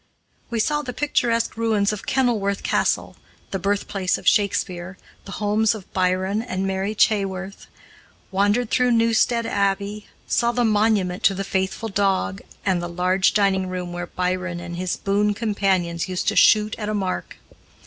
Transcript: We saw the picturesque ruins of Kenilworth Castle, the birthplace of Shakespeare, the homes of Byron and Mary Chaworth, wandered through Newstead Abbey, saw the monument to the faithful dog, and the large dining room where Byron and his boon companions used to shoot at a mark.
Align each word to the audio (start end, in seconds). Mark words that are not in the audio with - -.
We 0.49 0.59
saw 0.59 0.81
the 0.81 0.93
picturesque 0.93 1.55
ruins 1.55 1.93
of 1.93 2.07
Kenilworth 2.07 2.63
Castle, 2.63 3.17
the 3.51 3.59
birthplace 3.59 4.17
of 4.17 4.27
Shakespeare, 4.27 4.97
the 5.25 5.33
homes 5.33 5.75
of 5.75 5.93
Byron 5.93 6.41
and 6.41 6.65
Mary 6.65 6.95
Chaworth, 6.95 7.67
wandered 8.31 8.71
through 8.71 8.93
Newstead 8.93 9.45
Abbey, 9.45 10.07
saw 10.27 10.51
the 10.53 10.65
monument 10.65 11.21
to 11.25 11.35
the 11.35 11.43
faithful 11.43 11.87
dog, 11.87 12.41
and 12.65 12.81
the 12.81 12.89
large 12.89 13.35
dining 13.35 13.67
room 13.67 13.93
where 13.93 14.07
Byron 14.07 14.59
and 14.59 14.75
his 14.75 14.95
boon 14.97 15.35
companions 15.35 16.09
used 16.09 16.27
to 16.29 16.35
shoot 16.35 16.73
at 16.79 16.89
a 16.89 16.95
mark. 16.95 17.37